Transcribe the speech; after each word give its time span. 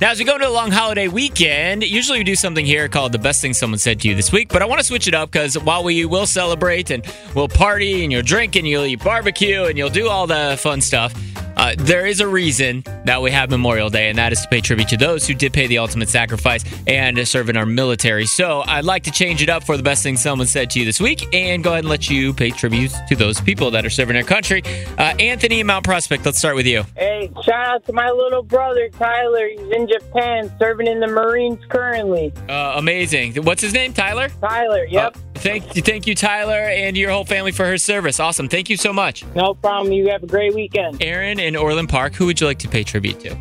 Now, 0.00 0.12
as 0.12 0.20
we 0.20 0.24
go 0.24 0.36
into 0.36 0.46
a 0.46 0.50
long 0.50 0.70
holiday 0.70 1.08
weekend, 1.08 1.82
usually 1.82 2.18
we 2.18 2.24
do 2.24 2.36
something 2.36 2.64
here 2.64 2.88
called 2.88 3.10
the 3.10 3.18
best 3.18 3.42
thing 3.42 3.52
someone 3.52 3.80
said 3.80 4.00
to 4.02 4.08
you 4.08 4.14
this 4.14 4.30
week. 4.30 4.48
But 4.48 4.62
I 4.62 4.66
want 4.66 4.78
to 4.78 4.86
switch 4.86 5.08
it 5.08 5.14
up 5.14 5.32
because 5.32 5.58
while 5.58 5.82
we 5.82 6.04
will 6.04 6.26
celebrate 6.26 6.92
and 6.92 7.04
we'll 7.34 7.48
party 7.48 8.04
and 8.04 8.12
you'll 8.12 8.22
drink 8.22 8.54
and 8.54 8.64
you'll 8.64 8.84
eat 8.84 9.02
barbecue 9.02 9.64
and 9.64 9.76
you'll 9.76 9.90
do 9.90 10.08
all 10.08 10.28
the 10.28 10.56
fun 10.60 10.80
stuff, 10.80 11.12
uh, 11.58 11.74
there 11.76 12.06
is 12.06 12.20
a 12.20 12.28
reason 12.28 12.84
that 13.04 13.20
we 13.20 13.30
have 13.30 13.50
Memorial 13.50 13.90
Day, 13.90 14.08
and 14.08 14.18
that 14.18 14.32
is 14.32 14.40
to 14.42 14.48
pay 14.48 14.60
tribute 14.60 14.88
to 14.88 14.96
those 14.96 15.26
who 15.26 15.34
did 15.34 15.52
pay 15.52 15.66
the 15.66 15.78
ultimate 15.78 16.08
sacrifice 16.08 16.64
and 16.86 17.16
to 17.16 17.26
serve 17.26 17.48
in 17.48 17.56
our 17.56 17.66
military. 17.66 18.26
So 18.26 18.62
I'd 18.66 18.84
like 18.84 19.02
to 19.04 19.10
change 19.10 19.42
it 19.42 19.48
up 19.48 19.64
for 19.64 19.76
the 19.76 19.82
best 19.82 20.02
thing 20.02 20.16
someone 20.16 20.46
said 20.46 20.70
to 20.70 20.78
you 20.78 20.84
this 20.84 21.00
week 21.00 21.34
and 21.34 21.64
go 21.64 21.72
ahead 21.72 21.84
and 21.84 21.90
let 21.90 22.08
you 22.08 22.32
pay 22.32 22.50
tribute 22.50 22.92
to 23.08 23.16
those 23.16 23.40
people 23.40 23.70
that 23.72 23.84
are 23.84 23.90
serving 23.90 24.16
our 24.16 24.22
country. 24.22 24.62
Uh, 24.96 25.14
Anthony, 25.18 25.62
Mount 25.62 25.84
Prospect, 25.84 26.24
let's 26.24 26.38
start 26.38 26.54
with 26.54 26.66
you. 26.66 26.84
Hey, 26.96 27.30
shout 27.44 27.66
out 27.66 27.86
to 27.86 27.92
my 27.92 28.10
little 28.10 28.42
brother 28.42 28.88
Tyler. 28.90 29.48
He's 29.48 29.72
in 29.72 29.88
Japan 29.88 30.52
serving 30.58 30.86
in 30.86 31.00
the 31.00 31.08
Marines 31.08 31.64
currently. 31.68 32.32
Uh, 32.48 32.74
amazing. 32.76 33.34
What's 33.42 33.62
his 33.62 33.74
name? 33.74 33.92
Tyler? 33.92 34.28
Tyler, 34.40 34.84
yep. 34.84 35.16
Thank 35.38 35.76
you, 35.76 35.82
thank 35.82 36.06
you, 36.06 36.14
Tyler, 36.14 36.68
and 36.68 36.96
your 36.96 37.10
whole 37.10 37.24
family 37.24 37.52
for 37.52 37.64
her 37.64 37.78
service. 37.78 38.20
Awesome. 38.20 38.48
Thank 38.48 38.68
you 38.68 38.76
so 38.76 38.92
much. 38.92 39.24
No 39.34 39.54
problem. 39.54 39.92
You 39.92 40.08
have 40.08 40.22
a 40.22 40.26
great 40.26 40.54
weekend. 40.54 41.02
Aaron 41.02 41.38
in 41.38 41.56
Orland 41.56 41.88
Park, 41.88 42.14
who 42.14 42.26
would 42.26 42.40
you 42.40 42.46
like 42.46 42.58
to 42.60 42.68
pay 42.68 42.82
tribute 42.82 43.20
to? 43.20 43.32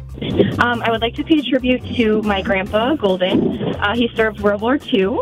Um, 0.60 0.82
I 0.82 0.90
would 0.90 1.02
like 1.02 1.14
to 1.16 1.24
pay 1.24 1.42
tribute 1.42 1.84
to 1.96 2.22
my 2.24 2.42
grandpa, 2.42 2.96
Golden. 2.96 3.76
Uh, 3.76 3.96
he 3.96 4.10
served 4.16 4.42
World 4.42 4.62
War 4.62 4.80
II. 4.92 5.20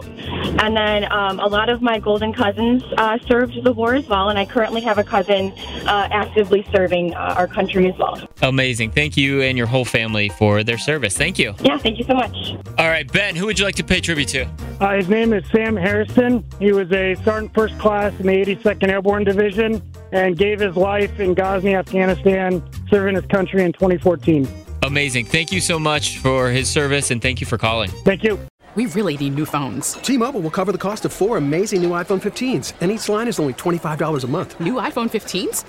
And 0.59 0.75
then 0.75 1.11
um, 1.11 1.39
a 1.39 1.48
lot 1.48 1.70
of 1.70 1.81
my 1.81 1.99
Golden 1.99 2.34
cousins 2.34 2.84
uh, 2.98 3.17
served 3.27 3.63
the 3.63 3.73
war 3.73 3.95
as 3.95 4.07
well. 4.07 4.29
And 4.29 4.39
I 4.39 4.45
currently 4.45 4.81
have 4.81 4.98
a 4.98 5.03
cousin 5.03 5.51
uh, 5.85 6.07
actively 6.12 6.65
serving 6.71 7.13
uh, 7.13 7.35
our 7.37 7.48
country 7.48 7.89
as 7.89 7.98
well. 7.98 8.21
Amazing. 8.41 8.91
Thank 8.91 9.17
you 9.17 9.41
and 9.41 9.57
your 9.57 9.67
whole 9.67 9.85
family 9.85 10.29
for 10.29 10.63
their 10.63 10.77
service. 10.77 11.17
Thank 11.17 11.37
you. 11.37 11.53
Yeah, 11.62 11.77
thank 11.77 11.98
you 11.98 12.05
so 12.05 12.13
much. 12.13 12.55
All 12.77 12.87
right, 12.87 13.12
Ben, 13.12 13.35
who 13.35 13.45
would 13.45 13.59
you 13.59 13.65
like 13.65 13.76
to 13.76 13.84
pay 13.84 13.99
tribute 13.99 14.29
to? 14.29 14.48
Uh, 14.79 14.97
his 14.97 15.07
name 15.07 15.31
is 15.34 15.43
Sam 15.51 15.77
Harrison. 15.77 16.43
He 16.59 16.73
was 16.73 16.91
a 16.91 17.15
sergeant 17.23 17.54
first 17.54 17.77
class 17.79 18.12
in 18.20 18.27
the 18.27 18.34
82nd 18.34 18.90
Airborne 18.90 19.23
Division 19.23 19.81
and 20.12 20.37
gave 20.37 20.59
his 20.59 20.76
life 20.76 21.18
in 21.20 21.34
Ghazni, 21.34 21.76
Afghanistan, 21.76 22.62
serving 22.90 23.15
his 23.15 23.26
country 23.26 23.63
in 23.63 23.71
2014. 23.73 24.48
Amazing. 24.84 25.26
Thank 25.26 25.51
you 25.51 25.62
so 25.62 25.79
much 25.79 26.18
for 26.18 26.49
his 26.49 26.70
service 26.70 27.09
and 27.09 27.21
thank 27.21 27.40
you 27.40 27.48
for 27.48 27.57
calling. 27.57 27.90
Thank 28.03 28.23
you. 28.23 28.37
We 28.76 28.87
really 28.87 29.15
need 29.15 29.35
new 29.35 29.46
phones. 29.46 29.93
T-Mobile 29.93 30.41
will 30.41 30.51
cover 30.51 30.73
the 30.73 30.77
cost 30.77 31.05
of 31.05 31.13
four 31.13 31.37
amazing 31.37 31.81
new 31.81 31.91
iPhone 31.91 32.21
15s, 32.21 32.73
and 32.81 32.91
each 32.91 33.07
line 33.07 33.29
is 33.29 33.40
only 33.40 33.53
$25 33.53 34.26
a 34.26 34.27
month. 34.27 34.59
New 34.59 34.73
iPhone 34.73 35.09
15s? 35.09 35.63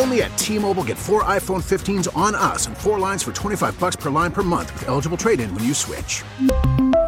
Only 0.00 0.22
at 0.22 0.38
T-Mobile 0.38 0.84
get 0.84 0.96
four 0.96 1.24
iPhone 1.24 1.64
15s 1.64 2.16
on 2.16 2.36
us 2.36 2.68
and 2.68 2.78
four 2.78 3.00
lines 3.00 3.24
for 3.24 3.32
25 3.32 3.80
bucks 3.80 3.96
per 3.96 4.10
line 4.10 4.30
per 4.30 4.44
month 4.44 4.72
with 4.74 4.88
eligible 4.88 5.16
trade-in 5.16 5.52
when 5.56 5.64
you 5.64 5.74
switch. 5.74 6.22